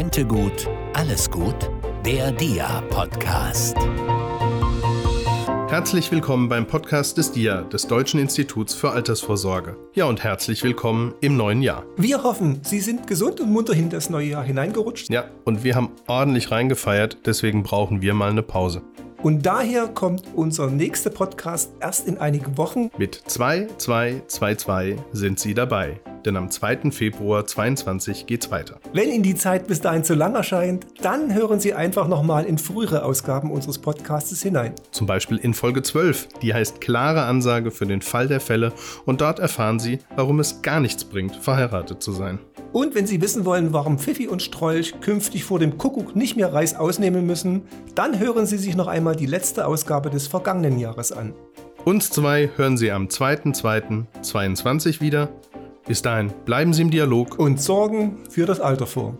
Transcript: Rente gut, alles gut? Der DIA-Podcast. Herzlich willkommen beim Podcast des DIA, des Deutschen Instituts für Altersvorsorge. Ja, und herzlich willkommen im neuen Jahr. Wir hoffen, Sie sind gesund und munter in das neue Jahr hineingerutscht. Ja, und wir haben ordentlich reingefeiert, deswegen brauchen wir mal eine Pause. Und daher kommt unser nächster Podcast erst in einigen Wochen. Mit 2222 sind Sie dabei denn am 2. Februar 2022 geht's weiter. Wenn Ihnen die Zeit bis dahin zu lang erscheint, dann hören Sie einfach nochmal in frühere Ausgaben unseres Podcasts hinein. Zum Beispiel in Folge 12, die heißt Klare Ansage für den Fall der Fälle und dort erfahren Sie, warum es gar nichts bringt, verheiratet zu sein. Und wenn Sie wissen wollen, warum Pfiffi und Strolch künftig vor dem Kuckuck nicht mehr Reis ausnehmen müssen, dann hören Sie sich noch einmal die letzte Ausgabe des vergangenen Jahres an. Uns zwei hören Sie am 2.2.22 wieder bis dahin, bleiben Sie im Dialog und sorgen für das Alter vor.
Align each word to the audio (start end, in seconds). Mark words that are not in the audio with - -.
Rente 0.00 0.24
gut, 0.24 0.66
alles 0.94 1.30
gut? 1.30 1.70
Der 2.06 2.32
DIA-Podcast. 2.32 3.76
Herzlich 5.68 6.10
willkommen 6.10 6.48
beim 6.48 6.66
Podcast 6.66 7.18
des 7.18 7.32
DIA, 7.32 7.60
des 7.64 7.86
Deutschen 7.86 8.18
Instituts 8.18 8.72
für 8.72 8.92
Altersvorsorge. 8.92 9.76
Ja, 9.92 10.06
und 10.06 10.24
herzlich 10.24 10.62
willkommen 10.62 11.12
im 11.20 11.36
neuen 11.36 11.60
Jahr. 11.60 11.84
Wir 11.98 12.22
hoffen, 12.22 12.60
Sie 12.64 12.80
sind 12.80 13.08
gesund 13.08 13.40
und 13.40 13.52
munter 13.52 13.74
in 13.74 13.90
das 13.90 14.08
neue 14.08 14.28
Jahr 14.28 14.42
hineingerutscht. 14.42 15.10
Ja, 15.10 15.26
und 15.44 15.64
wir 15.64 15.74
haben 15.74 15.90
ordentlich 16.06 16.50
reingefeiert, 16.50 17.18
deswegen 17.26 17.62
brauchen 17.62 18.00
wir 18.00 18.14
mal 18.14 18.30
eine 18.30 18.42
Pause. 18.42 18.80
Und 19.22 19.44
daher 19.44 19.86
kommt 19.88 20.22
unser 20.34 20.68
nächster 20.68 21.10
Podcast 21.10 21.72
erst 21.78 22.08
in 22.08 22.16
einigen 22.16 22.56
Wochen. 22.56 22.90
Mit 22.96 23.16
2222 23.26 24.98
sind 25.12 25.38
Sie 25.38 25.52
dabei 25.52 26.00
denn 26.24 26.36
am 26.36 26.50
2. 26.50 26.90
Februar 26.90 27.46
2022 27.46 28.26
geht's 28.26 28.50
weiter. 28.50 28.78
Wenn 28.92 29.10
Ihnen 29.10 29.22
die 29.22 29.34
Zeit 29.34 29.66
bis 29.66 29.80
dahin 29.80 30.04
zu 30.04 30.14
lang 30.14 30.34
erscheint, 30.34 30.86
dann 31.02 31.34
hören 31.34 31.60
Sie 31.60 31.74
einfach 31.74 32.08
nochmal 32.08 32.44
in 32.44 32.58
frühere 32.58 33.04
Ausgaben 33.04 33.50
unseres 33.50 33.78
Podcasts 33.78 34.42
hinein. 34.42 34.74
Zum 34.90 35.06
Beispiel 35.06 35.38
in 35.38 35.54
Folge 35.54 35.82
12, 35.82 36.28
die 36.42 36.54
heißt 36.54 36.80
Klare 36.80 37.22
Ansage 37.22 37.70
für 37.70 37.86
den 37.86 38.02
Fall 38.02 38.28
der 38.28 38.40
Fälle 38.40 38.72
und 39.06 39.20
dort 39.20 39.38
erfahren 39.38 39.78
Sie, 39.78 39.98
warum 40.16 40.40
es 40.40 40.62
gar 40.62 40.80
nichts 40.80 41.04
bringt, 41.04 41.36
verheiratet 41.36 42.02
zu 42.02 42.12
sein. 42.12 42.38
Und 42.72 42.94
wenn 42.94 43.06
Sie 43.06 43.20
wissen 43.20 43.44
wollen, 43.44 43.72
warum 43.72 43.98
Pfiffi 43.98 44.28
und 44.28 44.42
Strolch 44.42 45.00
künftig 45.00 45.44
vor 45.44 45.58
dem 45.58 45.76
Kuckuck 45.76 46.14
nicht 46.14 46.36
mehr 46.36 46.52
Reis 46.52 46.76
ausnehmen 46.76 47.26
müssen, 47.26 47.62
dann 47.94 48.18
hören 48.18 48.46
Sie 48.46 48.58
sich 48.58 48.76
noch 48.76 48.86
einmal 48.86 49.16
die 49.16 49.26
letzte 49.26 49.66
Ausgabe 49.66 50.10
des 50.10 50.28
vergangenen 50.28 50.78
Jahres 50.78 51.10
an. 51.10 51.34
Uns 51.84 52.10
zwei 52.10 52.50
hören 52.56 52.76
Sie 52.76 52.92
am 52.92 53.06
2.2.22 53.06 55.00
wieder 55.00 55.30
bis 55.86 56.02
dahin, 56.02 56.32
bleiben 56.44 56.72
Sie 56.72 56.82
im 56.82 56.90
Dialog 56.90 57.38
und 57.38 57.60
sorgen 57.60 58.18
für 58.28 58.46
das 58.46 58.60
Alter 58.60 58.86
vor. 58.86 59.18